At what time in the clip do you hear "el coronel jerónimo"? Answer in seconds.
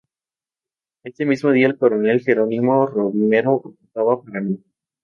1.67-2.87